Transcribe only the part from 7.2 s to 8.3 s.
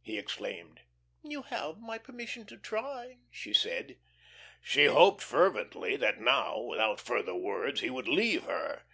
words, he would